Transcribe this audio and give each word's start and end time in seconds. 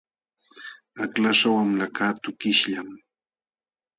Aklaśhqa 1.03 1.49
wamlakaq 1.55 2.15
tukishllam. 2.23 2.87